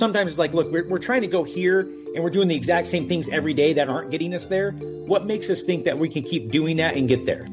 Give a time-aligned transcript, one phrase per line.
[0.00, 2.88] sometimes it's like, look, we're, we're trying to go here and we're doing the exact
[2.88, 4.72] same things every day that aren't getting us there.
[4.72, 7.46] What makes us think that we can keep doing that and get there?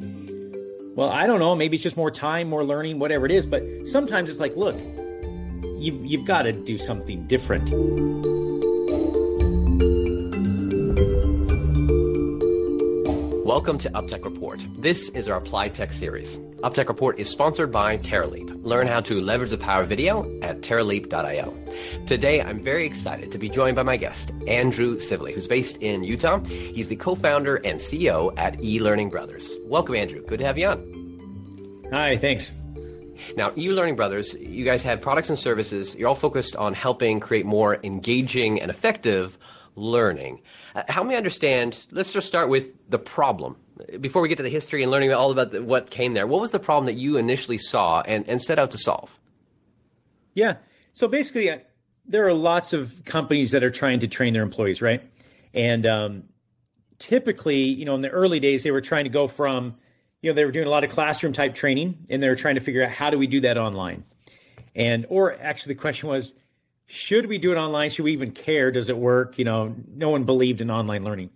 [0.95, 1.55] Well, I don't know.
[1.55, 3.45] Maybe it's just more time, more learning, whatever it is.
[3.45, 4.75] But sometimes it's like, look,
[5.77, 7.69] you've, you've got to do something different.
[13.57, 14.63] Welcome to UpTech Report.
[14.77, 16.37] This is our Applied Tech series.
[16.57, 18.63] UpTech Report is sponsored by TerraLeap.
[18.63, 22.05] Learn how to leverage the power of video at terraleap.io.
[22.05, 26.03] Today, I'm very excited to be joined by my guest, Andrew Scivally, who's based in
[26.03, 26.37] Utah.
[26.45, 29.57] He's the co-founder and CEO at eLearning Brothers.
[29.63, 30.23] Welcome, Andrew.
[30.23, 31.87] Good to have you on.
[31.91, 32.53] Hi, thanks.
[33.37, 35.95] Now, eLearning Brothers, you guys have products and services.
[35.95, 39.39] You're all focused on helping create more engaging and effective
[39.77, 40.41] learning.
[40.75, 41.85] Uh, help me understand.
[41.91, 43.55] Let's just start with the problem
[44.01, 46.27] before we get to the history and learning all about the, what came there.
[46.27, 49.17] What was the problem that you initially saw and, and set out to solve?
[50.33, 50.57] Yeah.
[50.93, 51.59] So basically, uh,
[52.05, 55.03] there are lots of companies that are trying to train their employees, right?
[55.53, 56.23] And um,
[56.99, 59.75] typically, you know, in the early days, they were trying to go from,
[60.21, 62.55] you know, they were doing a lot of classroom type training, and they were trying
[62.55, 64.03] to figure out how do we do that online.
[64.75, 66.33] And or actually, the question was,
[66.87, 67.89] should we do it online?
[67.89, 68.71] Should we even care?
[68.71, 69.37] Does it work?
[69.37, 71.29] You know, no one believed in online learning.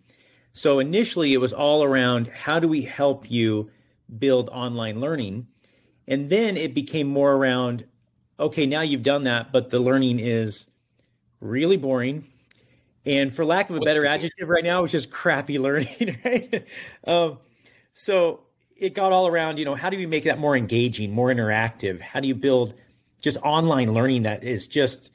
[0.54, 3.70] So initially, it was all around how do we help you
[4.18, 5.48] build online learning?
[6.08, 7.86] And then it became more around
[8.40, 10.66] okay, now you've done that, but the learning is
[11.42, 12.28] really boring.
[13.06, 16.66] And for lack of a better adjective right now, it's just crappy learning, right?
[17.06, 17.38] um,
[17.94, 18.42] so
[18.76, 22.00] it got all around, you know, how do we make that more engaging, more interactive?
[22.00, 22.74] How do you build
[23.20, 25.12] just online learning that is just,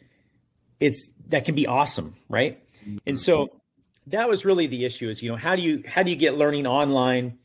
[0.81, 2.63] it's, that can be awesome, right?
[3.07, 3.61] And so
[4.09, 6.37] that was really the issue is, you know, how do you, how do you get
[6.37, 7.39] learning online?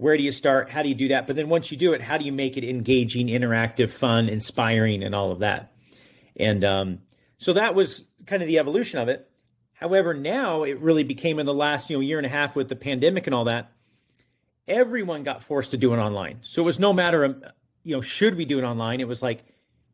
[0.00, 0.70] where do you start?
[0.70, 1.26] How do you do that?
[1.26, 5.02] But then once you do it, how do you make it engaging, interactive, fun, inspiring,
[5.02, 5.72] and all of that?
[6.36, 6.98] And um,
[7.36, 9.28] so that was kind of the evolution of it.
[9.74, 12.70] However, now it really became in the last you know year and a half with
[12.70, 13.72] the pandemic and all that.
[14.66, 16.40] Everyone got forced to do it online.
[16.42, 17.44] So it was no matter of
[17.82, 19.00] you know should we do it online.
[19.00, 19.44] It was like,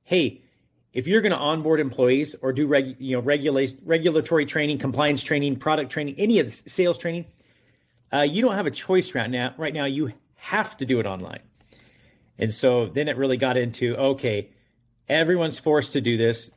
[0.04, 0.42] hey,
[0.92, 5.56] if you're going to onboard employees or do reg, you know regulatory training, compliance training,
[5.56, 7.26] product training, any of the sales training
[8.12, 9.54] uh, you don't have a choice right now.
[9.56, 11.40] Right now, you have to do it online.
[12.38, 14.50] And so then it really got into okay,
[15.08, 16.50] everyone's forced to do this.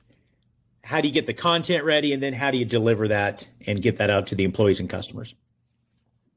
[0.84, 3.82] How do you get the content ready, and then how do you deliver that and
[3.82, 5.36] get that out to the employees and customers?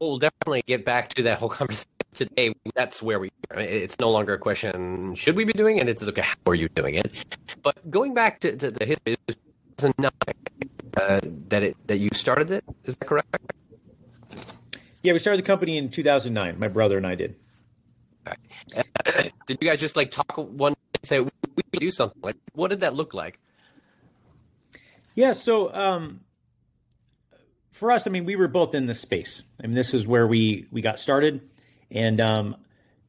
[0.03, 2.53] We'll definitely get back to that whole conversation today.
[2.75, 3.31] That's where we.
[3.51, 5.87] It's no longer a question: should we be doing it?
[5.87, 6.23] It's okay.
[6.23, 7.13] How are you doing it?
[7.63, 9.15] But going back to, to the history,
[10.97, 12.65] uh, that it that you started it.
[12.83, 13.33] Is that correct?
[15.03, 16.59] Yeah, we started the company in 2009.
[16.59, 17.35] My brother and I did.
[19.47, 21.29] did you guys just like talk one and say we
[21.71, 22.21] do something?
[22.21, 23.39] Like, what did that look like?
[25.15, 26.19] Yeah, so um,
[27.73, 29.43] for us, I mean, we were both in the space.
[29.61, 31.41] I mean, this is where we we got started,
[31.91, 32.55] and um,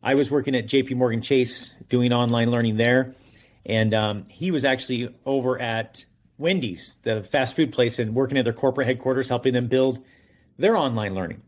[0.02, 0.94] I was working at J.P.
[0.94, 3.14] Morgan Chase doing online learning there,
[3.64, 6.04] and um, he was actually over at
[6.38, 10.02] Wendy's, the fast food place, and working at their corporate headquarters, helping them build
[10.58, 11.40] their online learning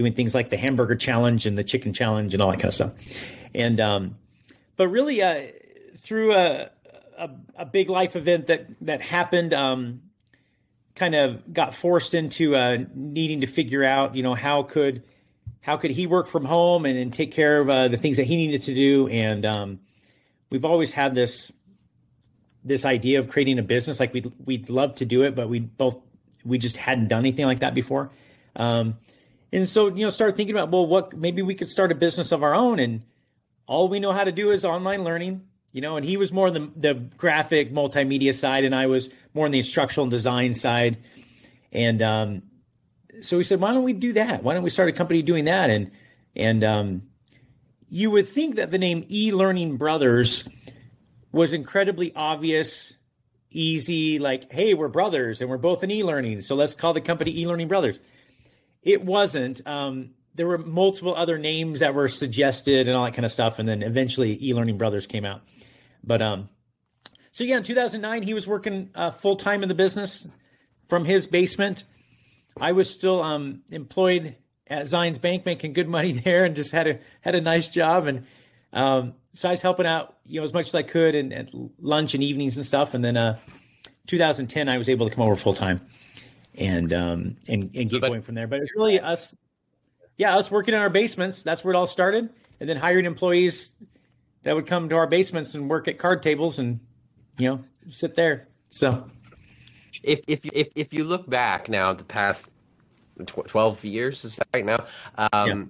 [0.00, 2.74] doing things like the hamburger challenge and the chicken challenge and all that kind of
[2.74, 2.92] stuff.
[3.54, 4.16] And um,
[4.76, 5.48] but really, uh,
[5.98, 6.70] through a,
[7.18, 10.00] a, a big life event that that happened, um,
[10.94, 15.02] kind of got forced into uh, needing to figure out, you know, how could
[15.62, 18.24] how could he work from home and, and take care of uh, the things that
[18.24, 19.08] he needed to do.
[19.08, 19.80] And um,
[20.48, 21.52] we've always had this
[22.64, 24.00] this idea of creating a business.
[24.00, 25.98] Like we'd we'd love to do it, but we both
[26.44, 28.10] we just hadn't done anything like that before.
[28.56, 28.96] Um,
[29.52, 32.32] and so, you know, start thinking about, well, what maybe we could start a business
[32.32, 32.78] of our own.
[32.78, 33.02] And
[33.66, 35.42] all we know how to do is online learning,
[35.72, 39.08] you know, and he was more on the, the graphic multimedia side, and I was
[39.34, 40.98] more on the instructional design side.
[41.72, 42.42] And um,
[43.20, 44.42] so we said, why don't we do that?
[44.42, 45.70] Why don't we start a company doing that?
[45.70, 45.90] And
[46.36, 47.02] and um,
[47.88, 50.48] you would think that the name e-learning brothers
[51.32, 52.94] was incredibly obvious
[53.52, 57.36] easy like hey we're brothers and we're both in e-learning so let's call the company
[57.36, 57.98] e-learning brothers
[58.82, 59.66] it wasn't.
[59.66, 63.58] Um, there were multiple other names that were suggested and all that kind of stuff,
[63.58, 65.42] and then eventually e-learning brothers came out.
[66.04, 66.48] But um,
[67.32, 70.26] so yeah, in 2009, he was working uh, full time in the business
[70.88, 71.84] from his basement.
[72.60, 74.36] I was still um, employed
[74.66, 78.06] at Zions Bank, making good money there, and just had a had a nice job.
[78.06, 78.26] And
[78.72, 81.50] um, so I was helping out, you know, as much as I could, and at
[81.78, 82.94] lunch and evenings and stuff.
[82.94, 83.38] And then uh,
[84.06, 85.80] 2010, I was able to come over full time
[86.54, 88.46] and um, and and get but, going from there.
[88.46, 89.34] But it's really us,
[90.20, 91.42] yeah, us working in our basements.
[91.42, 92.28] That's where it all started,
[92.60, 93.72] and then hiring employees
[94.42, 96.78] that would come to our basements and work at card tables and
[97.38, 98.46] you know sit there.
[98.68, 99.10] So
[100.02, 102.50] if if if if you look back now, the past
[103.24, 104.84] twelve years is right now?
[105.16, 105.64] Um, yeah.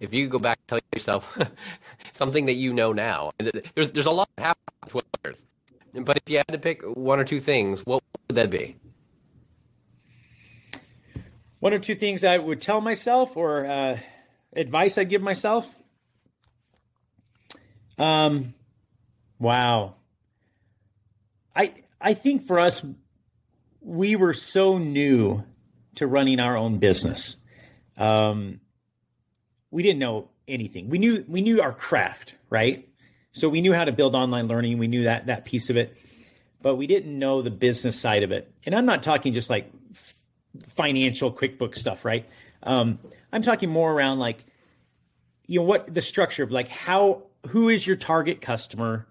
[0.00, 1.38] If you go back and tell yourself
[2.12, 3.32] something that you know now,
[3.74, 5.46] there's there's a lot that happened in twelve years.
[5.94, 8.76] But if you had to pick one or two things, what would that be?
[11.66, 13.98] One or two things I would tell myself, or uh,
[14.52, 15.74] advice I give myself.
[17.98, 18.54] Um,
[19.40, 19.96] wow.
[21.56, 22.86] I I think for us,
[23.80, 25.42] we were so new
[25.96, 27.36] to running our own business.
[27.98, 28.60] Um,
[29.72, 30.88] we didn't know anything.
[30.88, 32.88] We knew we knew our craft, right?
[33.32, 34.78] So we knew how to build online learning.
[34.78, 35.96] We knew that that piece of it,
[36.62, 38.54] but we didn't know the business side of it.
[38.64, 39.72] And I'm not talking just like
[40.74, 42.26] financial QuickBooks stuff, right?
[42.62, 42.98] Um,
[43.32, 44.44] I'm talking more around like,
[45.46, 49.06] you know, what the structure of like how who is your target customer?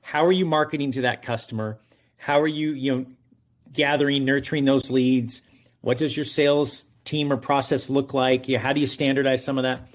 [0.00, 1.78] How are you marketing to that customer?
[2.16, 3.06] How are you, you know,
[3.72, 5.42] gathering, nurturing those leads?
[5.80, 8.48] What does your sales team or process look like?
[8.48, 9.88] Yeah, how do you standardize some of that?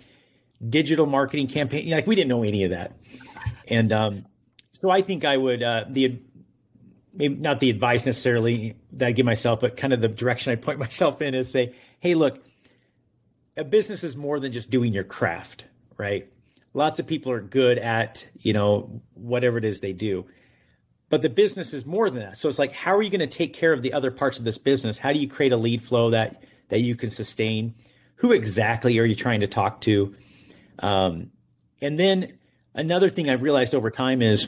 [0.68, 1.90] Digital marketing campaign.
[1.90, 2.94] Like we didn't know any of that.
[3.68, 4.26] And um,
[4.74, 6.20] so I think I would uh, the
[7.20, 10.56] maybe not the advice necessarily that I give myself, but kind of the direction I
[10.56, 12.44] point myself in is say, hey, look,
[13.56, 15.66] a business is more than just doing your craft,
[15.98, 16.28] right?
[16.74, 20.26] Lots of people are good at, you know, whatever it is they do
[21.10, 22.38] but the business is more than that.
[22.38, 24.46] So it's like, how are you going to take care of the other parts of
[24.46, 24.98] this business?
[24.98, 27.74] How do you create a lead flow that that you can sustain?
[28.16, 30.16] Who exactly are you trying to talk to?
[30.80, 31.32] Um,
[31.82, 32.38] and then
[32.76, 34.48] another thing I've realized over time is,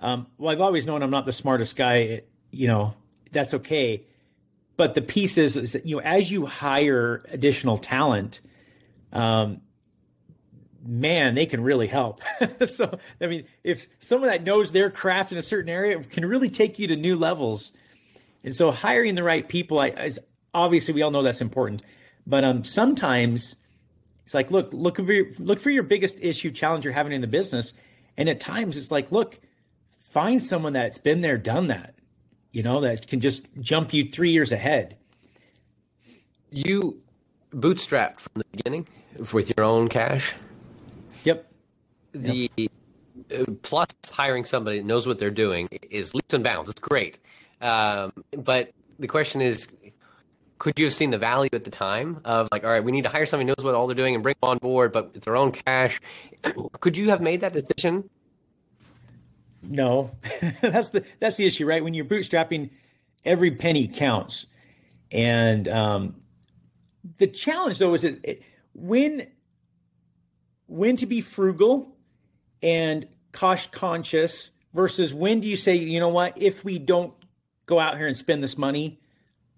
[0.00, 2.22] um, well, I've always known I'm not the smartest guy.
[2.50, 2.94] You know,
[3.32, 4.04] that's okay.
[4.76, 8.40] But the piece is, is that, you know, as you hire additional talent,
[9.12, 9.60] um,
[10.82, 12.22] man, they can really help.
[12.66, 16.48] so, I mean, if someone that knows their craft in a certain area can really
[16.48, 17.72] take you to new levels.
[18.42, 20.18] And so, hiring the right people, I, is
[20.54, 21.82] obviously we all know that's important.
[22.26, 23.56] But um, sometimes
[24.24, 27.20] it's like, look, look for your, look for your biggest issue, challenge you're having in
[27.20, 27.74] the business,
[28.16, 29.38] and at times it's like, look,
[30.10, 31.94] find someone that's been there, done that,
[32.52, 34.96] you know, that can just jump you three years ahead.
[36.50, 37.00] You
[37.52, 38.88] bootstrapped from the beginning
[39.32, 40.34] with your own cash.
[41.24, 41.50] Yep.
[42.12, 42.70] The yep.
[43.32, 46.68] Uh, plus hiring somebody that knows what they're doing is leaps and bounds.
[46.68, 47.20] It's great.
[47.60, 49.68] Um, but the question is,
[50.58, 53.04] could you have seen the value at the time of like, all right, we need
[53.04, 55.12] to hire somebody who knows what all they're doing and bring them on board, but
[55.14, 56.00] it's their own cash.
[56.80, 58.08] could you have made that decision?
[59.62, 60.12] No,
[60.60, 61.82] that's the that's the issue, right?
[61.84, 62.70] When you're bootstrapping,
[63.24, 64.46] every penny counts,
[65.10, 66.16] and um,
[67.18, 68.40] the challenge though is that
[68.74, 69.26] when
[70.66, 71.96] when to be frugal
[72.62, 77.12] and cost conscious versus when do you say, you know what, if we don't
[77.66, 79.00] go out here and spend this money,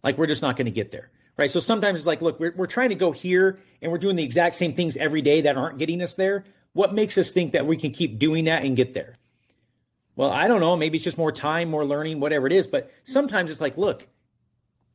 [0.03, 1.11] like we're just not going to get there.
[1.37, 1.51] Right.
[1.51, 4.23] So sometimes it's like, look, we're, we're trying to go here and we're doing the
[4.23, 6.45] exact same things every day that aren't getting us there.
[6.75, 9.17] What makes us think that we can keep doing that and get there?
[10.15, 10.77] Well, I don't know.
[10.77, 12.67] Maybe it's just more time, more learning, whatever it is.
[12.67, 14.07] But sometimes it's like, look,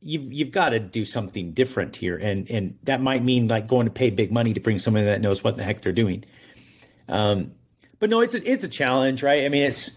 [0.00, 3.86] you've you've got to do something different here, and and that might mean like going
[3.86, 6.24] to pay big money to bring somebody that knows what the heck they're doing.
[7.08, 7.52] Um,
[7.98, 9.44] but no, it's a, it's a challenge, right?
[9.44, 9.90] I mean, it's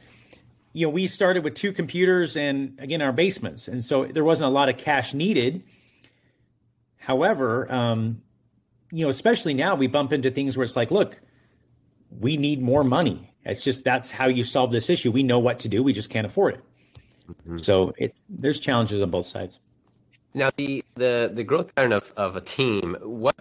[0.73, 4.47] you know we started with two computers and again our basements, and so there wasn't
[4.47, 5.63] a lot of cash needed.
[6.97, 8.21] However, um,
[8.91, 11.19] you know, especially now we bump into things where it's like, look,
[12.19, 13.30] we need more money.
[13.45, 15.11] It's just that's how you solve this issue.
[15.11, 16.63] We know what to do, we just can't afford it.
[17.27, 17.57] Mm-hmm.
[17.59, 19.59] So it there's challenges on both sides.
[20.33, 23.35] Now, the the the growth pattern of, of a team, what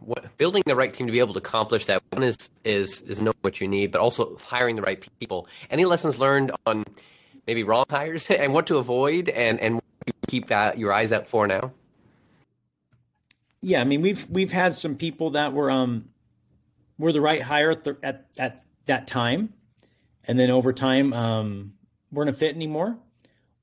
[0.00, 3.20] what building the right team to be able to accomplish that one is is is
[3.20, 5.48] know what you need, but also hiring the right people.
[5.70, 6.84] Any lessons learned on
[7.46, 9.80] maybe wrong hires and what to avoid, and and
[10.26, 11.72] keep that your eyes out for now.
[13.60, 16.08] Yeah, I mean we've we've had some people that were um
[16.98, 19.52] were the right hire at the, at, at that time,
[20.24, 21.74] and then over time um,
[22.12, 22.96] weren't a fit anymore,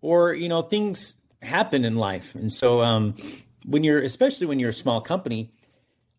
[0.02, 2.36] or you know things happen in life.
[2.36, 3.16] And so um,
[3.66, 5.52] when you're, especially when you're a small company,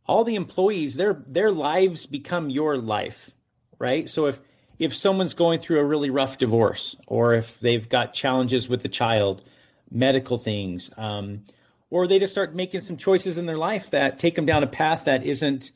[0.07, 3.31] all the employees, their their lives become your life,
[3.79, 4.09] right?
[4.09, 4.41] So if
[4.79, 8.89] if someone's going through a really rough divorce, or if they've got challenges with the
[8.89, 9.43] child,
[9.91, 11.45] medical things, um,
[11.91, 14.67] or they just start making some choices in their life that take them down a
[14.67, 15.71] path that isn't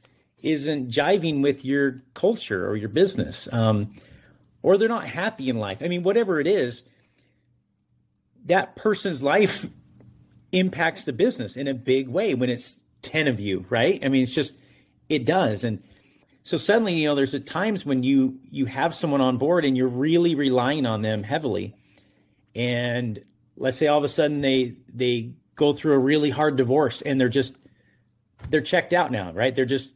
[0.46, 3.92] isn't jiving with your culture or your business, um,
[4.62, 5.82] or they're not happy in life.
[5.82, 6.84] I mean, whatever it is,
[8.46, 9.66] that person's life
[10.52, 14.04] impacts the business in a big way when it's 10 of you, right?
[14.04, 14.56] I mean, it's just,
[15.08, 15.64] it does.
[15.64, 15.82] And
[16.42, 19.76] so suddenly, you know, there's at times when you, you have someone on board and
[19.76, 21.74] you're really relying on them heavily.
[22.54, 23.22] and
[23.56, 27.20] let's say all of a sudden they they go through a really hard divorce and
[27.20, 27.56] they're just
[28.50, 29.54] they're checked out now, right?
[29.54, 29.92] They're just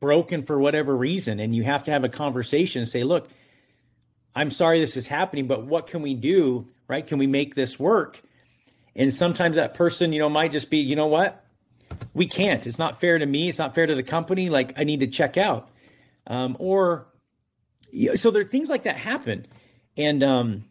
[0.00, 3.28] broken for whatever reason and you have to have a conversation and say, "Look,
[4.34, 7.06] I'm sorry this is happening, but what can we do, right?
[7.06, 8.22] Can we make this work?"
[8.94, 11.44] And sometimes that person, you know, might just be, "You know what?
[12.14, 12.66] We can't.
[12.66, 13.48] It's not fair to me.
[13.48, 14.50] It's not fair to the company.
[14.50, 15.70] Like I need to check out."
[16.26, 17.06] Um, or
[18.16, 19.46] so there are things like that happen.
[19.96, 20.64] And um,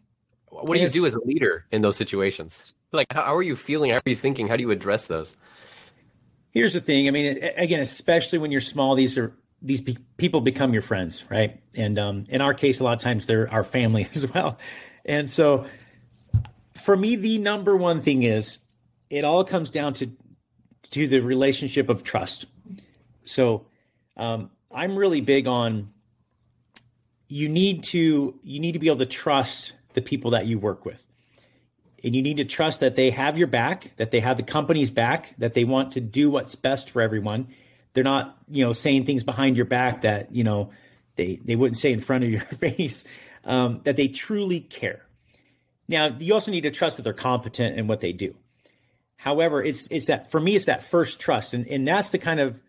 [0.48, 2.74] what do you do as a leader in those situations?
[2.92, 3.90] Like, how, are you feeling?
[3.90, 4.48] How are you thinking?
[4.48, 5.36] How do you address those?
[6.56, 7.06] Here's the thing.
[7.06, 11.22] I mean, again, especially when you're small, these are these be, people become your friends,
[11.28, 11.60] right?
[11.74, 14.56] And um, in our case, a lot of times they're our family as well.
[15.04, 15.66] And so,
[16.72, 18.56] for me, the number one thing is
[19.10, 20.10] it all comes down to
[20.92, 22.46] to the relationship of trust.
[23.26, 23.66] So,
[24.16, 25.92] um, I'm really big on
[27.28, 30.86] you need to you need to be able to trust the people that you work
[30.86, 31.06] with
[32.04, 34.90] and you need to trust that they have your back that they have the company's
[34.90, 37.48] back that they want to do what's best for everyone.
[37.92, 40.70] They're not you know saying things behind your back that you know
[41.16, 43.04] they they wouldn't say in front of your face
[43.44, 45.02] um, that they truly care.
[45.88, 48.34] Now you also need to trust that they're competent in what they do.
[49.16, 51.54] However it's it's that for me it's that first trust.
[51.54, 52.60] And and that's the kind of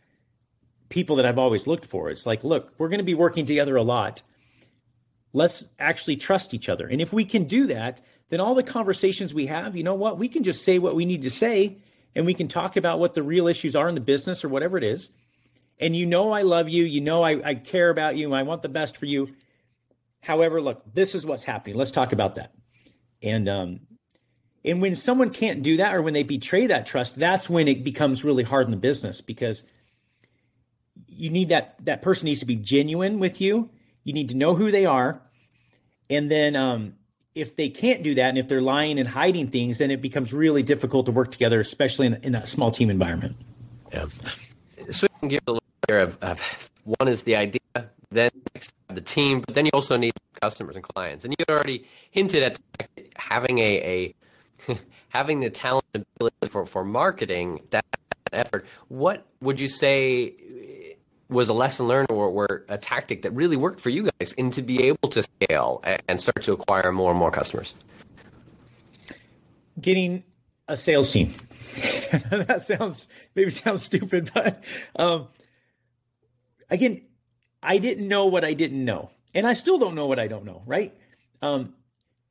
[0.90, 2.10] people that i've always looked for.
[2.10, 4.22] It's like look we're going to be working together a lot
[5.38, 6.88] let's actually trust each other.
[6.88, 10.18] And if we can do that, then all the conversations we have, you know what?
[10.18, 11.78] We can just say what we need to say
[12.16, 14.78] and we can talk about what the real issues are in the business or whatever
[14.78, 15.12] it is.
[15.80, 16.84] And you know, I love you.
[16.84, 18.34] You know, I, I care about you.
[18.34, 19.30] I want the best for you.
[20.22, 21.78] However, look, this is what's happening.
[21.78, 22.54] Let's talk about that.
[23.22, 23.82] And, um,
[24.66, 27.84] and when someone can't do that or when they betray that trust, that's when it
[27.84, 29.64] becomes really hard in the business because
[31.06, 33.70] you need that, that person needs to be genuine with you
[34.08, 35.22] you need to know who they are.
[36.10, 36.96] And then um,
[37.36, 40.34] if they can't do that and if they're lying and hiding things, then it becomes
[40.34, 43.36] really difficult to work together, especially in, in that small team environment.
[43.92, 44.06] Yeah.
[44.90, 47.62] Switching gears a little bit of, of one is the idea,
[48.12, 48.32] then
[48.90, 51.26] the team, but then you also need customers and clients.
[51.26, 52.60] And you already hinted at
[53.16, 54.14] having a,
[54.68, 54.78] a
[55.10, 57.86] having the talent ability for, for marketing that
[58.34, 58.66] effort.
[58.88, 60.34] What would you say
[61.30, 64.54] was a lesson learned or, or, a tactic that really worked for you guys and
[64.54, 67.74] to be able to scale and start to acquire more and more customers?
[69.80, 70.24] Getting
[70.68, 71.34] a sales team.
[72.30, 74.64] that sounds maybe sounds stupid, but
[74.96, 75.28] um,
[76.70, 77.02] again,
[77.62, 80.46] I didn't know what I didn't know, and I still don't know what I don't
[80.46, 80.64] know.
[80.66, 80.96] Right?
[81.42, 81.74] Um,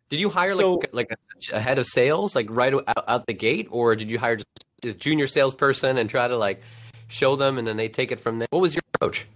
[0.09, 3.27] did you hire so, like like a, a, head of sales like right out, out
[3.27, 4.49] the gate, or did you hire just
[4.85, 6.63] a junior salesperson and try to like
[7.09, 8.49] show them, and then they take it from there.
[8.51, 9.27] What was your approach?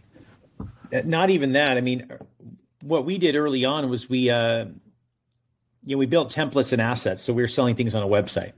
[0.60, 1.76] Uh, not even that.
[1.76, 2.10] I mean,
[2.82, 4.66] what we did early on was we, uh,
[5.84, 7.22] you know, we built templates and assets.
[7.22, 8.52] So we were selling things on a website,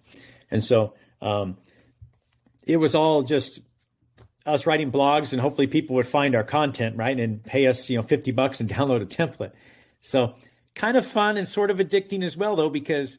[0.50, 1.56] and so um,
[2.66, 3.60] it was all just
[4.46, 7.96] us writing blogs, and hopefully people would find our content right and pay us, you
[7.96, 9.52] know, fifty bucks and download a template.
[10.00, 10.34] So
[10.74, 13.18] kind of fun and sort of addicting as well, though, because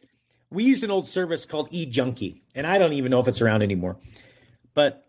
[0.50, 3.62] we used an old service called eJunkie, and I don't even know if it's around
[3.62, 3.98] anymore.
[4.74, 5.03] But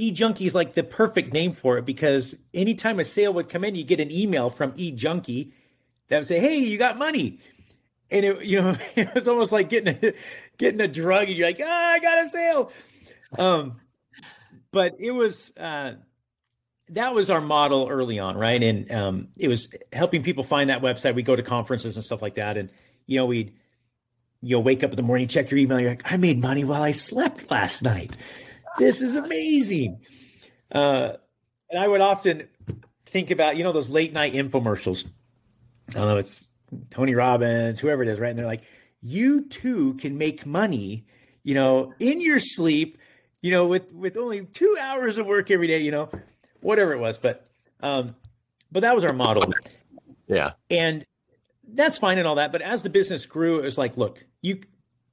[0.00, 3.74] eJunkie is like the perfect name for it because anytime a sale would come in,
[3.74, 5.52] you get an email from eJunkie
[6.08, 7.38] that would say, "Hey, you got money,"
[8.10, 10.12] and it you know it was almost like getting a
[10.58, 12.72] getting a drug, and you're like, "Ah, I got a sale."
[13.38, 13.80] Um,
[14.72, 15.94] but it was uh,
[16.90, 18.62] that was our model early on, right?
[18.62, 21.14] And um, it was helping people find that website.
[21.14, 22.70] We go to conferences and stuff like that, and
[23.06, 23.54] you know we'd
[24.42, 26.64] you know wake up in the morning, check your email, you're like, "I made money
[26.64, 28.16] while I slept last night."
[28.78, 30.00] This is amazing.
[30.72, 31.12] Uh,
[31.70, 32.48] and I would often
[33.06, 35.06] think about, you know, those late night infomercials.
[35.90, 36.46] I don't know, it's
[36.90, 38.30] Tony Robbins, whoever it is, right?
[38.30, 38.62] And they're like,
[39.02, 41.06] you too can make money,
[41.42, 42.98] you know, in your sleep,
[43.42, 46.10] you know, with with only two hours of work every day, you know,
[46.60, 47.18] whatever it was.
[47.18, 47.48] But
[47.80, 48.14] um,
[48.70, 49.52] but that was our model.
[50.26, 50.52] Yeah.
[50.68, 51.04] And
[51.72, 52.52] that's fine and all that.
[52.52, 54.60] But as the business grew, it was like, look, you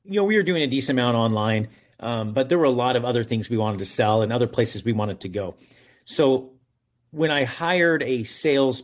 [0.04, 1.70] you know, we were doing a decent amount online.
[2.00, 4.48] Um, but there were a lot of other things we wanted to sell and other
[4.48, 5.56] places we wanted to go.
[6.06, 6.54] So
[7.12, 8.84] when I hired a sales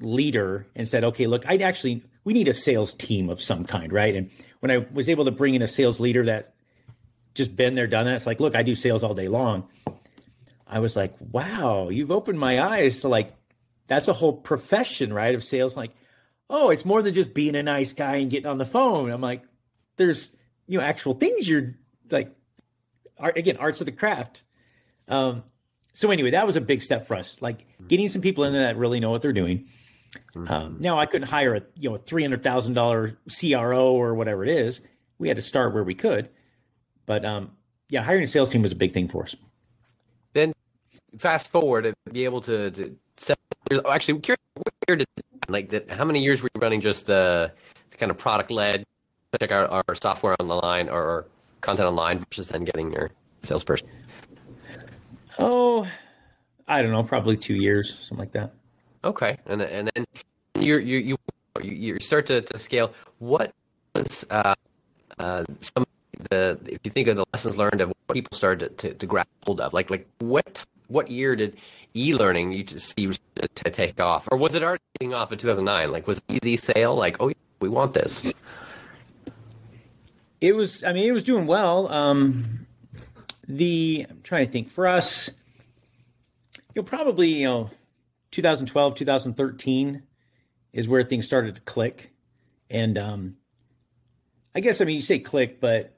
[0.00, 3.92] leader and said, okay, look, I'd actually, we need a sales team of some kind,
[3.92, 4.14] right?
[4.14, 6.54] And when I was able to bring in a sales leader that
[7.34, 9.68] just been there, done that, it's like, look, I do sales all day long.
[10.66, 13.34] I was like, wow, you've opened my eyes to like,
[13.86, 15.34] that's a whole profession, right?
[15.34, 15.76] Of sales.
[15.76, 15.92] Like,
[16.48, 19.10] oh, it's more than just being a nice guy and getting on the phone.
[19.10, 19.42] I'm like,
[19.96, 20.30] there's,
[20.66, 21.74] you know, actual things you're
[22.10, 22.32] like
[23.20, 24.42] art, again, arts of the craft.
[25.08, 25.44] Um,
[25.92, 28.62] so anyway, that was a big step for us, like getting some people in there
[28.62, 29.66] that really know what they're doing.
[30.48, 34.42] Um, now I couldn't hire a you know three hundred thousand dollar CRO or whatever
[34.42, 34.80] it is,
[35.18, 36.28] we had to start where we could.
[37.06, 37.52] But um,
[37.90, 39.36] yeah, hiring a sales team was a big thing for us.
[40.32, 40.52] Then
[41.18, 43.36] fast forward to be able to, to sell.
[43.88, 44.40] Actually, curious,
[44.86, 45.06] where did
[45.48, 45.90] like that?
[45.90, 47.48] How many years were you running just uh,
[47.98, 48.84] kind of product led?
[49.40, 51.28] Check out our software on the line or
[51.60, 53.10] content online versus then getting your
[53.42, 53.88] salesperson.
[55.38, 55.86] Oh,
[56.68, 58.52] I don't know, probably two years, something like that.
[59.02, 60.06] Okay, and and then
[60.58, 61.16] you you you
[61.62, 62.92] you start to, to scale.
[63.18, 63.54] What
[63.94, 64.54] was uh,
[65.18, 65.84] uh, some
[66.28, 69.06] the if you think of the lessons learned of what people started to, to, to
[69.06, 71.56] grab hold of, like like what what year did
[71.94, 75.38] e-learning you just see to, to take off, or was it already taking off in
[75.38, 75.90] 2009?
[75.90, 76.94] Like was it easy sale?
[76.94, 78.32] Like oh, we want this.
[80.40, 80.84] It was.
[80.84, 81.92] I mean, it was doing well.
[81.92, 82.66] Um,
[83.46, 85.30] the I'm trying to think for us
[86.74, 87.70] you know, probably, you know,
[88.30, 90.02] 2012, 2013
[90.72, 92.12] is where things started to click.
[92.68, 93.36] And um,
[94.54, 95.96] I guess, I mean, you say click, but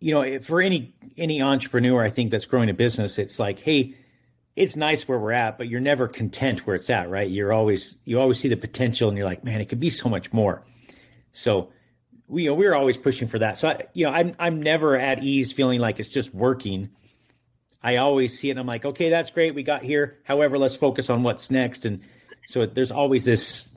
[0.00, 3.94] you know, for any any entrepreneur, I think that's growing a business, it's like, hey,
[4.54, 7.28] it's nice where we're at, but you're never content where it's at, right?
[7.30, 10.10] You're always you always see the potential, and you're like, man, it could be so
[10.10, 10.62] much more.
[11.32, 11.70] So,
[12.28, 13.58] we you know, we're always pushing for that.
[13.58, 16.90] So, I, you know, I'm I'm never at ease feeling like it's just working.
[17.82, 19.54] I always see it and I'm like, okay, that's great.
[19.54, 20.18] We got here.
[20.24, 21.86] However, let's focus on what's next.
[21.86, 22.00] And
[22.48, 23.70] so there's always this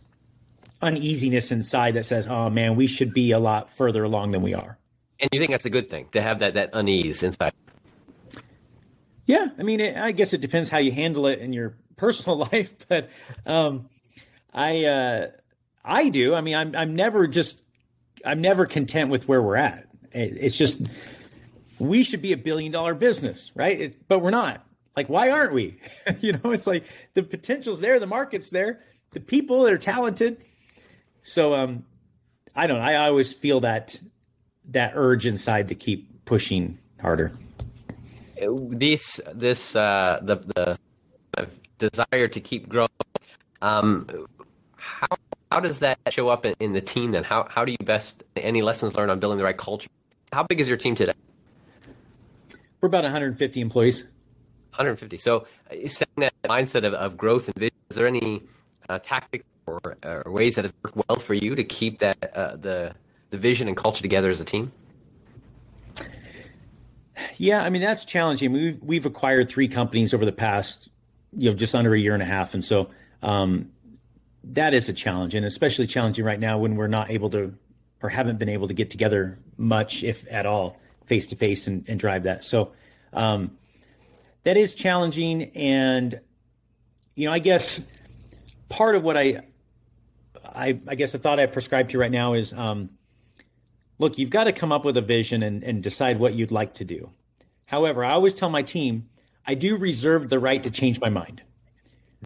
[0.82, 4.53] uneasiness inside that says, oh man, we should be a lot further along than we
[4.53, 4.79] are.
[5.20, 7.53] And you think that's a good thing to have that, that unease inside?
[9.25, 9.50] Yeah.
[9.60, 12.74] I mean, it, I guess it depends how you handle it in your personal life,
[12.88, 13.10] but,
[13.46, 13.89] um,
[14.53, 15.27] I, uh,
[15.86, 16.34] I do.
[16.34, 17.62] I mean, I'm, I'm never just,
[18.25, 19.88] I'm never content with where we're at.
[20.11, 20.81] It's just,
[21.77, 23.79] we should be a billion dollar business, right?
[23.79, 24.65] It, but we're not.
[24.95, 25.79] Like, why aren't we?
[26.19, 26.83] you know, it's like
[27.13, 30.38] the potential's there, the market's there, the people that are talented.
[31.23, 31.85] So, um,
[32.55, 32.81] I don't.
[32.81, 33.99] I always feel that
[34.71, 37.31] that urge inside to keep pushing harder.
[38.41, 40.77] This, this, uh, the
[41.36, 42.89] the desire to keep growing.
[43.62, 44.27] Um,
[44.75, 45.08] how
[45.51, 47.12] how does that show up in, the team?
[47.12, 49.89] Then, how how do you best any lessons learned on building the right culture?
[50.31, 51.13] How big is your team today?
[52.81, 54.03] We're about 150 employees.
[54.71, 55.17] 150.
[55.17, 58.43] So, uh, setting that mindset of, of growth and vision, is there any
[58.88, 62.55] uh, tactics or, or, ways that have worked well for you to keep that uh,
[62.55, 62.93] the
[63.31, 64.71] the vision and culture together as a team?
[67.38, 68.53] Yeah, I mean that's challenging.
[68.53, 70.89] We've we've acquired three companies over the past,
[71.35, 73.71] you know, just under a year and a half, and so um,
[74.43, 77.54] that is a challenge, and especially challenging right now when we're not able to
[78.02, 81.99] or haven't been able to get together much, if at all face to face and
[81.99, 82.43] drive that.
[82.43, 82.71] So
[83.12, 83.58] um,
[84.43, 86.19] that is challenging, and
[87.15, 87.86] you know, I guess
[88.69, 89.41] part of what I,
[90.45, 92.89] I, I guess the thought I prescribe to you right now is, um,
[93.97, 96.75] look, you've got to come up with a vision and, and decide what you'd like
[96.75, 97.12] to do.
[97.65, 99.10] However, I always tell my team,
[99.45, 101.41] I do reserve the right to change my mind.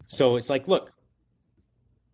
[0.07, 0.92] So it's like, look,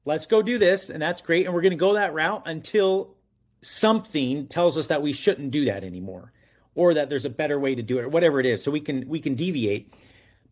[0.09, 3.15] let's go do this, and that's great, and we're going to go that route until
[3.61, 6.33] something tells us that we shouldn't do that anymore
[6.73, 8.79] or that there's a better way to do it or whatever it is so we
[8.79, 9.93] can we can deviate.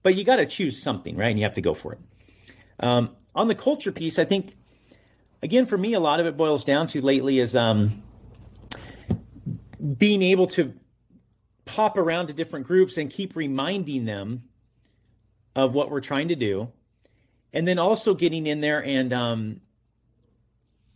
[0.04, 2.00] But you got to choose something right and you have to go for it.
[2.80, 4.56] Um, on the culture piece i think
[5.42, 8.04] again for me a lot of it boils down to lately is um,
[9.98, 10.74] being able to
[11.66, 14.44] pop around to different groups and keep reminding them
[15.56, 16.72] of what we're trying to do
[17.54, 19.62] and then also getting in there and um,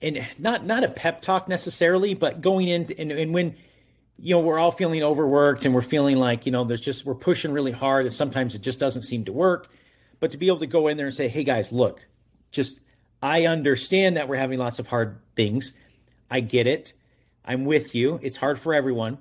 [0.02, 3.56] and not not a pep talk necessarily but going in and, and when
[4.22, 7.16] you know, we're all feeling overworked and we're feeling like, you know, there's just, we're
[7.16, 9.68] pushing really hard and sometimes it just doesn't seem to work.
[10.20, 12.06] But to be able to go in there and say, hey guys, look,
[12.52, 12.80] just,
[13.24, 15.74] I understand that we're having lots of hard things.
[16.30, 16.94] I get it.
[17.44, 18.20] I'm with you.
[18.22, 19.18] It's hard for everyone.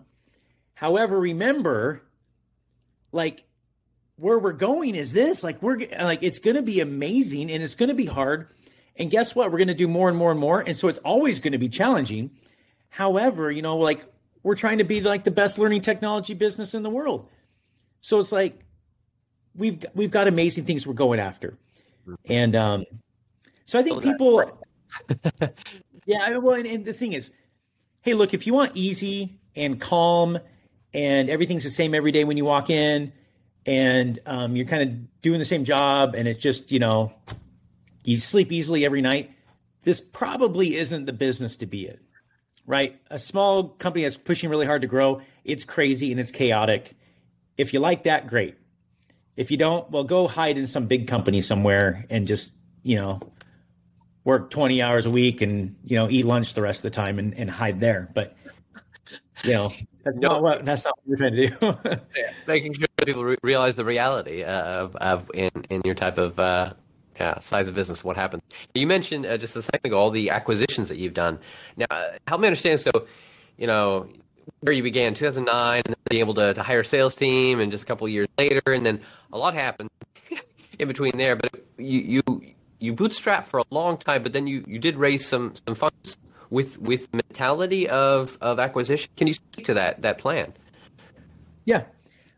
[0.75, 2.03] However, remember,
[3.11, 3.45] like,
[4.21, 7.75] where we're going is this like we're like it's going to be amazing and it's
[7.75, 8.49] going to be hard.
[8.97, 9.51] And guess what?
[9.51, 10.61] We're going to do more and more and more.
[10.61, 12.31] And so it's always going to be challenging.
[12.91, 14.05] However you know like
[14.43, 17.29] we're trying to be like the best learning technology business in the world.
[18.01, 18.61] So it's like
[19.55, 21.59] we've we've got amazing things we're going after,
[22.25, 22.85] and um,
[23.65, 24.45] so I think people,
[26.07, 26.39] yeah.
[26.39, 27.31] Well, and, and the thing is,
[28.03, 30.39] hey, look, if you want easy and calm,
[30.95, 33.13] and everything's the same every day when you walk in,
[33.66, 37.12] and um, you're kind of doing the same job, and it's just you know,
[38.05, 39.31] you sleep easily every night.
[39.83, 41.99] This probably isn't the business to be in
[42.70, 43.01] right?
[43.11, 46.94] A small company that's pushing really hard to grow, it's crazy and it's chaotic.
[47.59, 48.57] If you like that, great.
[49.37, 52.53] If you don't, well, go hide in some big company somewhere and just,
[52.85, 53.20] you know,
[54.23, 57.18] work 20 hours a week and, you know, eat lunch the rest of the time
[57.18, 58.09] and, and hide there.
[58.14, 58.37] But
[59.44, 59.72] you know,
[60.05, 60.29] that's no.
[60.29, 62.00] not what that's not what we're trying to do.
[62.16, 66.18] yeah, making sure people re- realize the reality uh, of of in in your type
[66.18, 66.72] of uh,
[67.20, 68.03] yeah, size of business.
[68.03, 68.42] What happens?
[68.74, 71.38] You mentioned uh, just a second ago all the acquisitions that you've done.
[71.76, 72.81] Now, uh, help me understand.
[72.81, 72.90] So,
[73.59, 74.09] you know,
[74.61, 77.85] where you began 2009, and being able to, to hire a sales team, and just
[77.85, 79.00] a couple years later, and then
[79.33, 79.90] a lot happened
[80.79, 81.37] in between there.
[81.37, 82.42] But you you
[82.79, 86.16] you bootstrap for a long time, but then you you did raise some some funds
[86.51, 89.11] with with mentality of of acquisition.
[89.17, 90.53] Can you speak to that that plan?
[91.65, 91.85] Yeah.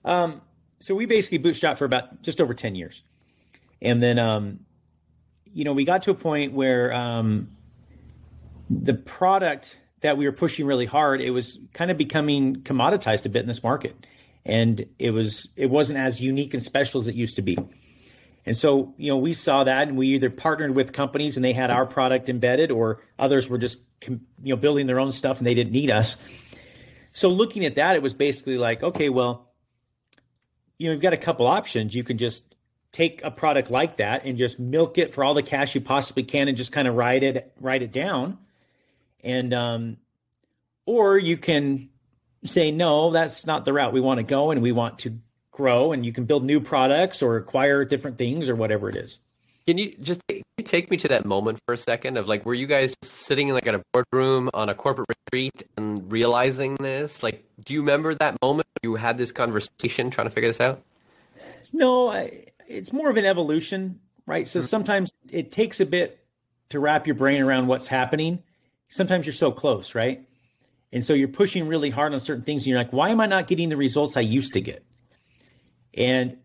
[0.04, 0.42] Um,
[0.78, 3.02] so we basically bootstrapped for about just over 10 years.
[3.80, 4.60] And then, um,
[5.52, 7.48] you know, we got to a point where um,
[8.68, 13.28] the product that we were pushing really hard, it was kind of becoming commoditized a
[13.28, 14.06] bit in this market.
[14.44, 17.56] And it was it wasn't as unique and special as it used to be.
[18.44, 21.52] And so, you know, we saw that and we either partnered with companies and they
[21.52, 25.46] had our product embedded or others were just, you know, building their own stuff and
[25.46, 26.16] they didn't need us.
[27.12, 29.52] So looking at that, it was basically like, okay, well,
[30.78, 31.94] you know, you've got a couple options.
[31.94, 32.44] You can just
[32.90, 36.24] take a product like that and just milk it for all the cash you possibly
[36.24, 38.38] can and just kind of write it, write it down.
[39.22, 39.96] And, um,
[40.84, 41.90] or you can
[42.44, 44.50] say, no, that's not the route we want to go.
[44.50, 45.18] And we want to
[45.52, 49.18] grow and you can build new products or acquire different things or whatever it is.
[49.66, 52.44] Can you just can you take me to that moment for a second of like,
[52.44, 56.74] were you guys sitting in like in a boardroom on a corporate retreat and realizing
[56.76, 57.22] this?
[57.22, 60.82] Like, do you remember that moment you had this conversation trying to figure this out?
[61.72, 64.48] No, I, it's more of an evolution, right?
[64.48, 64.66] So mm-hmm.
[64.66, 66.18] sometimes it takes a bit
[66.70, 68.42] to wrap your brain around what's happening.
[68.88, 70.26] Sometimes you're so close, right?
[70.92, 73.26] And so you're pushing really hard on certain things and you're like, why am I
[73.26, 74.84] not getting the results I used to get?
[75.94, 76.38] And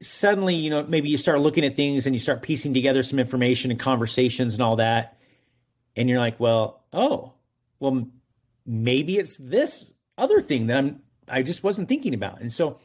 [0.00, 3.18] suddenly, you know, maybe you start looking at things and you start piecing together some
[3.18, 5.18] information and conversations and all that.
[5.96, 7.32] And you're like, well, oh,
[7.80, 8.06] well,
[8.66, 12.40] maybe it's this other thing that I'm, I just wasn't thinking about.
[12.40, 12.78] And so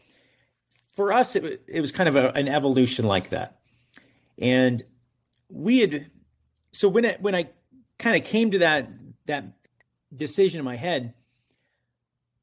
[0.94, 3.60] for us, it, it was kind of a, an evolution like that.
[4.38, 4.84] And
[5.50, 6.10] we had,
[6.72, 7.50] so when it, when I
[7.98, 8.90] kind of came to that,
[9.26, 9.46] that
[10.16, 11.14] decision in my head,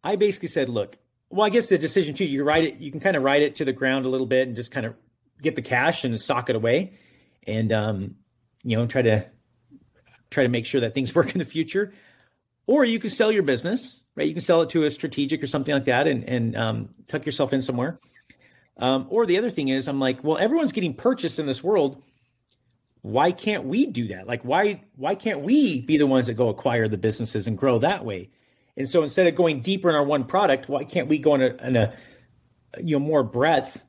[0.04, 0.98] I basically said, look,
[1.30, 3.56] well, I guess the decision too, you write it, you can kind of write it
[3.56, 4.94] to the ground a little bit and just kind of
[5.42, 6.94] get the cash and sock it away
[7.46, 8.14] and, um,
[8.62, 9.26] you know, try to,
[10.30, 11.92] try to make sure that things work in the future.
[12.66, 14.26] Or you can sell your business, right?
[14.26, 17.26] You can sell it to a strategic or something like that and, and, um, tuck
[17.26, 18.00] yourself in somewhere.
[18.78, 22.02] Um, or the other thing is, I'm like, well, everyone's getting purchased in this world.
[23.02, 24.26] Why can't we do that?
[24.26, 27.78] Like, why why can't we be the ones that go acquire the businesses and grow
[27.78, 28.30] that way?
[28.76, 31.42] And so instead of going deeper in our one product, why can't we go in
[31.42, 31.94] a, in a
[32.78, 33.82] you know more breadth?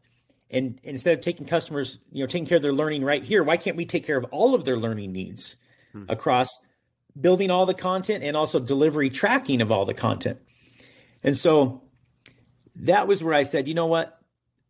[0.49, 3.43] And, and, instead of taking customers, you know, taking care of their learning right here,
[3.43, 5.57] why can't we take care of all of their learning needs
[5.91, 6.05] hmm.
[6.07, 6.57] across
[7.19, 10.39] building all the content and also delivery tracking of all the content?
[11.21, 11.81] And so
[12.77, 14.17] that was where I said, you know what?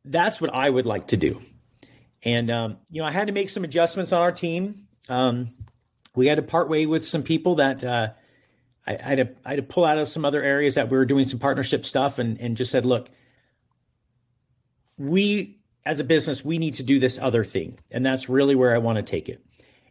[0.03, 1.41] That's what I would like to do.
[2.23, 4.87] And um, you know, I had to make some adjustments on our team.
[5.09, 5.53] Um,
[6.15, 8.09] we had to part way with some people that uh,
[8.87, 10.97] I, I, had to I had to pull out of some other areas that we
[10.97, 13.09] were doing some partnership stuff and and just said, look,
[14.97, 18.73] we as a business we need to do this other thing, and that's really where
[18.73, 19.43] I want to take it.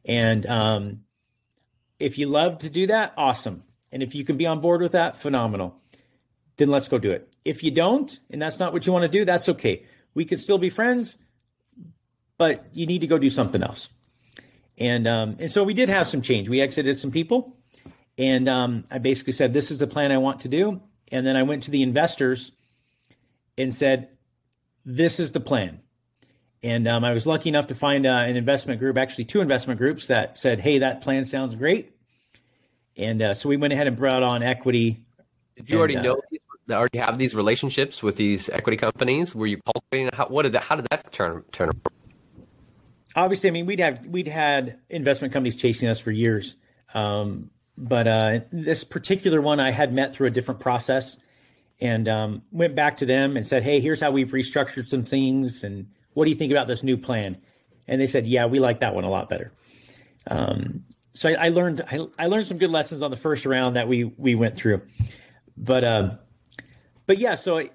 [0.04, 1.00] And um,
[1.98, 3.64] if you love to do that, awesome.
[3.92, 5.80] And if you can be on board with that, phenomenal.
[6.56, 7.32] Then let's go do it.
[7.44, 9.84] If you don't, and that's not what you want to do, that's okay.
[10.14, 11.18] We can still be friends,
[12.38, 13.90] but you need to go do something else.
[14.78, 16.48] And um, and so we did have some change.
[16.48, 17.55] We exited some people
[18.18, 20.80] and um, I basically said, This is the plan I want to do.
[21.12, 22.52] And then I went to the investors
[23.58, 24.08] and said,
[24.84, 25.80] This is the plan.
[26.62, 29.78] And um, I was lucky enough to find uh, an investment group, actually, two investment
[29.78, 31.92] groups that said, Hey, that plan sounds great.
[32.96, 35.04] And uh, so we went ahead and brought on equity.
[35.56, 36.20] Did you and, already uh, know
[36.68, 39.34] uh, already have these relationships with these equity companies?
[39.34, 40.10] Were you cultivating?
[40.12, 41.70] How, what did that, how did that turn turn?
[43.14, 46.56] Obviously, I mean we'd have we'd had investment companies chasing us for years,
[46.94, 51.16] um, but uh, this particular one I had met through a different process
[51.80, 55.62] and um, went back to them and said, Hey, here's how we've restructured some things.
[55.62, 57.36] And what do you think about this new plan?
[57.86, 59.52] And they said, Yeah, we like that one a lot better.
[60.28, 63.76] Um, so I, I learned I, I, learned some good lessons on the first round
[63.76, 64.82] that we we went through.
[65.56, 66.18] But um,
[67.06, 67.70] but yeah, so I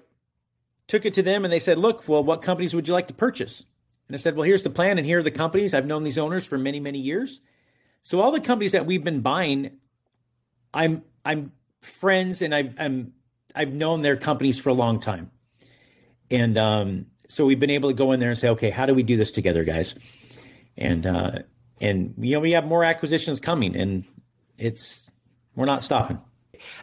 [0.86, 3.14] took it to them and they said, Look, well, what companies would you like to
[3.14, 3.64] purchase?
[4.08, 5.74] And I said, Well, here's the plan, and here are the companies.
[5.74, 7.40] I've known these owners for many, many years.
[8.02, 9.78] So all the companies that we've been buying
[10.74, 13.12] I'm I'm friends and I've I'm
[13.54, 15.30] I've known their companies for a long time,
[16.30, 18.94] and um, so we've been able to go in there and say, okay, how do
[18.94, 19.94] we do this together, guys?
[20.76, 21.40] And uh,
[21.80, 24.04] and you know we have more acquisitions coming, and
[24.58, 25.10] it's
[25.54, 26.18] we're not stopping.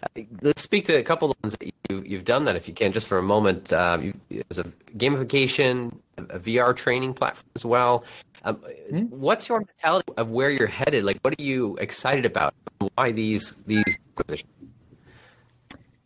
[0.03, 2.73] Uh, let's speak to a couple of ones that you, you've done that, if you
[2.73, 3.71] can, just for a moment.
[3.73, 4.65] Um, you, there's a
[4.97, 8.03] gamification, a VR training platform as well.
[8.43, 9.05] Um, mm-hmm.
[9.07, 11.03] What's your mentality of where you're headed?
[11.03, 12.53] Like, what are you excited about?
[12.95, 14.51] Why these these acquisitions?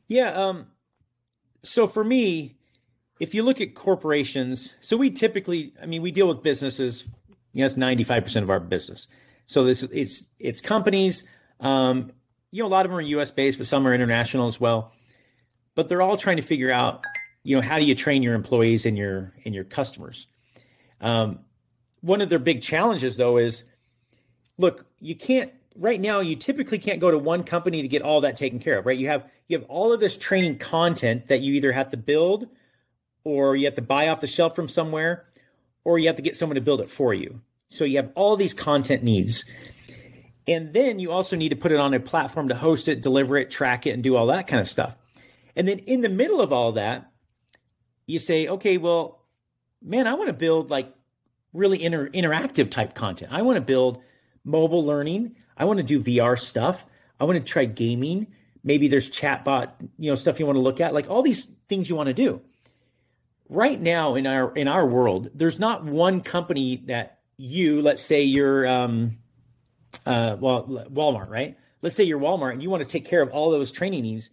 [0.08, 0.32] Yeah.
[0.32, 0.68] Um,
[1.64, 2.56] so for me,
[3.20, 7.06] if you look at corporations, so we typically, I mean, we deal with businesses.
[7.54, 9.08] You Yes, ninety five percent of our business.
[9.46, 11.24] So this it's it's companies.
[11.60, 12.12] Um,
[12.52, 13.32] you know, a lot of them are U.S.
[13.32, 14.92] based, but some are international as well.
[15.76, 17.04] But they're all trying to figure out,
[17.44, 20.28] you know, how do you train your employees and your and your customers.
[21.02, 21.40] Um,
[22.04, 23.64] one of their big challenges, though, is
[24.58, 26.20] look, you can't right now.
[26.20, 28.98] You typically can't go to one company to get all that taken care of, right?
[28.98, 32.48] You have you have all of this training content that you either have to build,
[33.24, 35.26] or you have to buy off the shelf from somewhere,
[35.86, 37.42] or you have to get someone to build it for you.
[37.70, 39.46] So you have all these content needs.
[40.46, 43.38] And then you also need to put it on a platform to host it, deliver
[43.38, 44.98] it, track it, and do all that kind of stuff.
[45.56, 47.10] And then in the middle of all that,
[48.06, 49.22] you say, okay, well,
[49.82, 50.94] man, I want to build like
[51.54, 53.32] really inter- interactive type content.
[53.34, 54.02] I want to build
[54.44, 55.36] mobile learning.
[55.58, 56.86] I want to do VR stuff.
[57.20, 58.28] I want to try gaming.
[58.64, 61.90] Maybe there's chatbot, you know, stuff you want to look at, like all these things
[61.90, 62.42] you want to do.
[63.50, 68.24] Right now in our in our world, there's not one company that you, let's say
[68.24, 69.18] you're um,
[70.06, 71.58] uh, well, Walmart, right?
[71.82, 74.30] Let's say you're Walmart and you want to take care of all those training needs.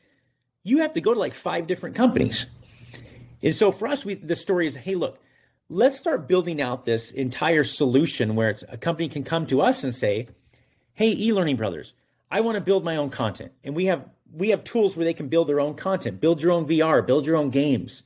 [0.62, 2.46] You have to go to like five different companies.
[3.42, 5.18] And so for us, we the story is, hey, look,
[5.70, 9.84] let's start building out this entire solution where it's a company can come to us
[9.84, 10.28] and say,
[10.94, 11.94] hey, e-learning brothers,
[12.30, 13.52] I want to build my own content.
[13.64, 16.52] And we have we have tools where they can build their own content, build your
[16.52, 18.02] own VR, build your own games.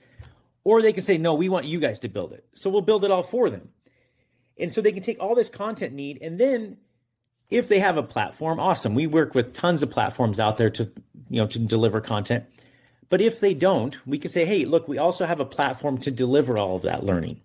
[0.63, 2.47] Or they can say, no, we want you guys to build it.
[2.55, 3.69] So we'll build it all for them.
[4.59, 6.79] And so they can take all this content need and then
[7.51, 8.95] if they have a platform, awesome.
[8.95, 10.91] We work with tons of platforms out there to,
[11.29, 12.45] you know, to deliver content.
[13.11, 16.11] But if they don't, we can say, hey, look, we also have a platform to
[16.11, 17.41] deliver all of that learning.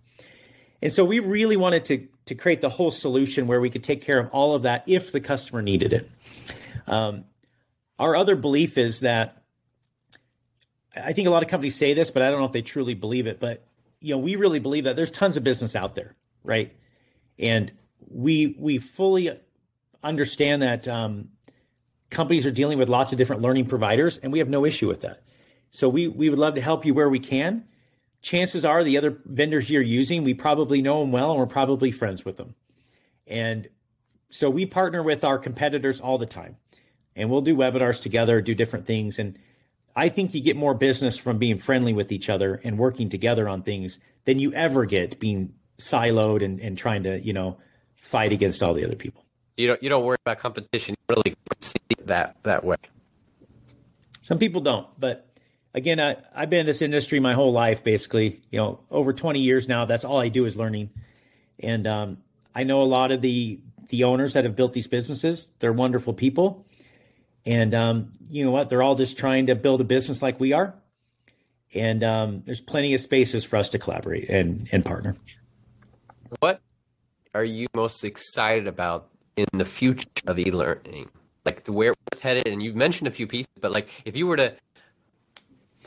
[0.82, 4.02] And so we really wanted to, to create the whole solution where we could take
[4.02, 6.10] care of all of that if the customer needed it.
[6.86, 7.24] Um,
[7.98, 9.42] our other belief is that
[10.96, 12.94] I think a lot of companies say this, but I don't know if they truly
[12.94, 13.38] believe it.
[13.40, 13.64] But
[14.00, 16.74] you know, we really believe that there's tons of business out there, right?
[17.38, 17.70] And
[18.08, 19.38] we we fully
[20.02, 21.28] understand that um,
[22.08, 25.02] companies are dealing with lots of different learning providers, and we have no issue with
[25.02, 25.22] that.
[25.70, 27.64] So we we would love to help you where we can.
[28.22, 31.90] Chances are the other vendors you're using, we probably know them well, and we're probably
[31.90, 32.54] friends with them.
[33.26, 33.68] And
[34.30, 36.56] so we partner with our competitors all the time,
[37.16, 39.38] and we'll do webinars together, do different things, and
[39.96, 43.48] I think you get more business from being friendly with each other and working together
[43.48, 47.58] on things than you ever get being siloed and, and trying to, you know,
[47.96, 49.24] fight against all the other people.
[49.56, 50.94] You don't you don't worry about competition.
[51.08, 52.76] You really see that that way.
[54.22, 55.28] Some people don't, but
[55.74, 58.40] again, I, I've been in this industry my whole life, basically.
[58.50, 59.84] You know, over 20 years now.
[59.84, 60.90] That's all I do is learning,
[61.58, 62.18] and um,
[62.54, 65.50] I know a lot of the the owners that have built these businesses.
[65.58, 66.66] They're wonderful people,
[67.44, 68.68] and um, you know what?
[68.68, 70.74] They're all just trying to build a business like we are,
[71.74, 75.16] and um, there's plenty of spaces for us to collaborate and and partner.
[76.40, 76.60] What
[77.34, 81.08] are you most excited about in the future of e-learning?
[81.44, 84.36] Like where it's headed, and you've mentioned a few pieces, but like if you were
[84.36, 84.54] to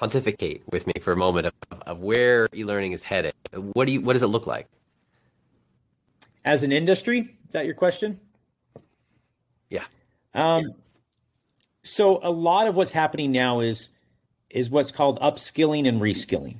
[0.04, 3.34] pontificate with me for a moment of, of where e-learning is headed,
[3.72, 4.68] what do you what does it look like?
[6.44, 8.20] As an industry, is that your question?
[9.70, 9.86] Yeah.
[10.34, 10.74] Um,
[11.84, 13.90] so a lot of what's happening now is
[14.50, 16.58] is what's called upskilling and reskilling,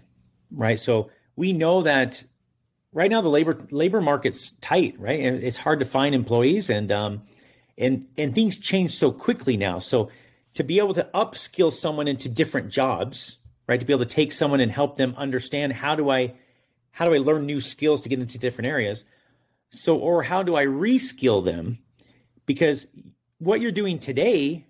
[0.50, 0.80] right?
[0.80, 2.24] So we know that
[2.94, 5.20] right now the labor labor market's tight, right?
[5.20, 7.24] And it's hard to find employees, and um,
[7.78, 9.80] and and things change so quickly now.
[9.80, 10.10] So
[10.56, 13.38] to be able to upskill someone into different jobs,
[13.68, 13.80] right?
[13.80, 16.34] To be able to take someone and help them understand how do I
[16.92, 19.04] how do I learn new skills to get into different areas?
[19.72, 21.80] So or how do I reskill them?
[22.46, 22.88] Because
[23.40, 24.66] what you're doing today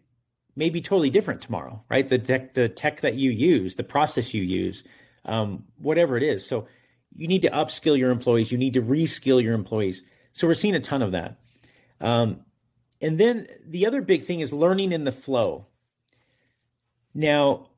[0.56, 2.08] may be totally different tomorrow, right?
[2.08, 4.84] The tech, the tech that you use, the process you use,
[5.26, 6.46] um, whatever it is.
[6.46, 6.68] So
[7.16, 8.52] you need to upskill your employees.
[8.52, 10.04] You need to reskill your employees.
[10.34, 11.38] So we're seeing a ton of that.
[12.00, 12.42] Um,
[13.02, 15.68] and then the other big thing is learning in the flow.
[17.14, 17.70] Now,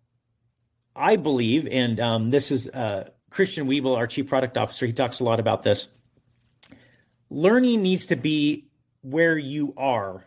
[0.96, 5.20] I believe, and um, this is uh, Christian Wiebel, our chief product officer, he talks
[5.20, 5.90] a lot about this.
[7.30, 8.70] Learning needs to be
[9.02, 10.26] where you are,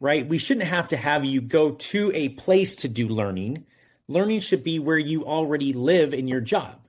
[0.00, 0.26] right?
[0.26, 3.66] We shouldn't have to have you go to a place to do learning.
[4.08, 6.80] Learning should be where you already live in your job.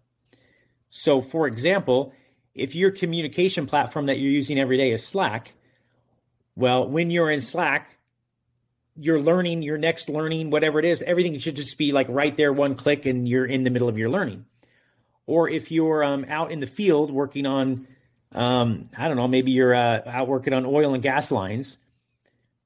[0.90, 2.14] So, for example,
[2.54, 5.54] if your communication platform that you're using every day is Slack,
[6.56, 7.98] well, when you're in Slack,
[8.98, 12.54] your learning, your next learning, whatever it is, everything should just be like right there,
[12.54, 14.46] one click, and you're in the middle of your learning.
[15.26, 17.88] Or if you're um, out in the field working on,
[18.34, 21.78] um, I don't know, maybe you're uh, out working on oil and gas lines.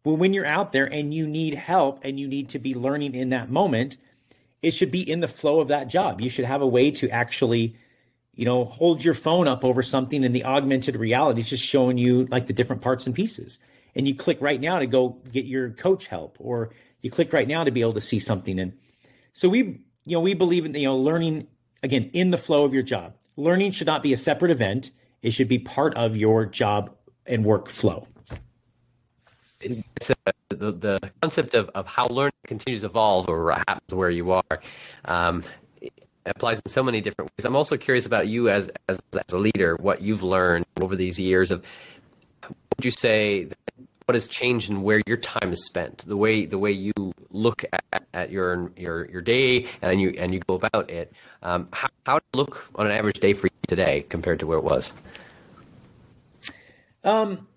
[0.04, 3.16] But when you're out there and you need help and you need to be learning
[3.16, 3.98] in that moment,
[4.62, 6.22] it should be in the flow of that job.
[6.22, 7.76] You should have a way to actually,
[8.36, 11.98] you know, hold your phone up over something and the augmented reality is just showing
[11.98, 13.60] you like the different parts and pieces
[14.00, 16.70] and you click right now to go get your coach help or
[17.02, 18.72] you click right now to be able to see something and
[19.34, 21.46] so we you know we believe in you know learning
[21.84, 23.14] again in the flow of your job.
[23.36, 24.92] Learning should not be a separate event.
[25.22, 28.06] It should be part of your job and workflow.
[29.66, 29.84] A,
[30.50, 34.62] the, the concept of, of how learning continues to evolve or happens where you are
[35.06, 35.44] um,
[36.26, 37.46] applies in so many different ways.
[37.46, 41.20] I'm also curious about you as, as as a leader what you've learned over these
[41.20, 41.64] years of
[42.78, 43.48] would you say
[44.10, 46.92] what has changed in where your time is spent, the way the way you
[47.30, 51.14] look at, at your your your day and you and you go about it?
[51.44, 54.64] Um, how how look on an average day for you today compared to where it
[54.64, 54.96] was?
[57.04, 57.48] Um,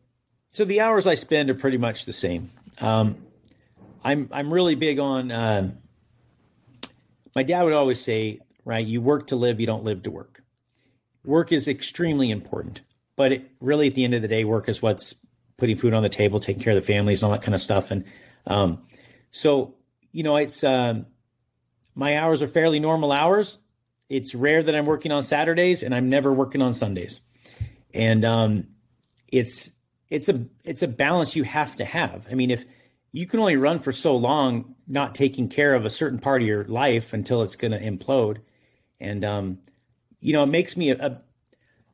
[0.50, 2.50] so the hours I spend are pretty much the same.
[2.82, 3.16] Um,
[4.04, 5.32] I'm I'm really big on.
[5.32, 5.70] Uh,
[7.34, 10.42] my dad would always say, right, you work to live, you don't live to work.
[11.24, 12.82] Work is extremely important,
[13.16, 15.14] but it, really at the end of the day, work is what's
[15.62, 17.60] putting food on the table, taking care of the families, and all that kind of
[17.60, 17.92] stuff.
[17.92, 18.02] And
[18.48, 18.82] um,
[19.30, 19.76] so,
[20.10, 21.06] you know, it's um,
[21.94, 23.58] my hours are fairly normal hours.
[24.08, 27.20] It's rare that I'm working on Saturdays, and I'm never working on Sundays.
[27.94, 28.66] And um,
[29.28, 29.70] it's
[30.10, 32.26] it's a it's a balance you have to have.
[32.28, 32.64] I mean, if
[33.12, 36.48] you can only run for so long, not taking care of a certain part of
[36.48, 38.38] your life until it's going to implode,
[38.98, 39.58] and um,
[40.18, 41.22] you know, it makes me a, a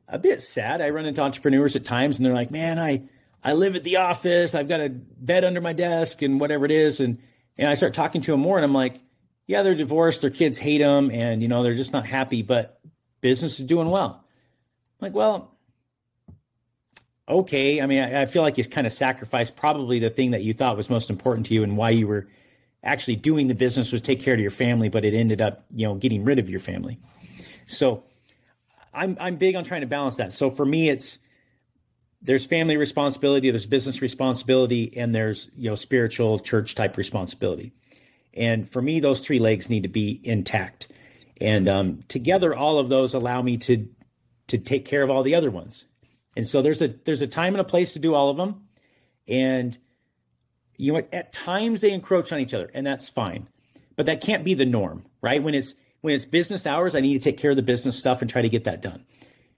[0.07, 0.81] a bit sad.
[0.81, 3.03] I run into entrepreneurs at times, and they're like, "Man, I."
[3.43, 4.53] I live at the office.
[4.53, 6.99] I've got a bed under my desk and whatever it is.
[6.99, 7.19] And,
[7.57, 8.99] and I start talking to them more and I'm like,
[9.47, 10.21] yeah, they're divorced.
[10.21, 12.79] Their kids hate them and, you know, they're just not happy, but
[13.21, 14.23] business is doing well.
[15.01, 15.55] I'm like, well,
[17.27, 17.81] okay.
[17.81, 20.53] I mean, I, I feel like you kind of sacrificed probably the thing that you
[20.53, 22.27] thought was most important to you and why you were
[22.83, 25.87] actually doing the business was take care of your family, but it ended up, you
[25.87, 26.99] know, getting rid of your family.
[27.67, 28.03] So
[28.93, 30.33] I'm, I'm big on trying to balance that.
[30.33, 31.19] So for me, it's,
[32.21, 37.73] there's family responsibility, there's business responsibility, and there's you know spiritual church type responsibility.
[38.33, 40.87] And for me, those three legs need to be intact.
[41.41, 43.87] And um, together, all of those allow me to
[44.47, 45.85] to take care of all the other ones.
[46.35, 48.67] And so there's a there's a time and a place to do all of them.
[49.27, 49.77] And
[50.77, 53.47] you know, at times they encroach on each other, and that's fine.
[53.95, 55.41] But that can't be the norm, right?
[55.43, 58.21] When it's when it's business hours, I need to take care of the business stuff
[58.21, 59.05] and try to get that done.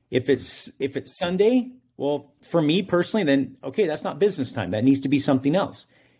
[0.09, 4.71] If it's if it's Sunday, well, for me personally, then okay, that's not business time.
[4.71, 5.85] That needs to be something else.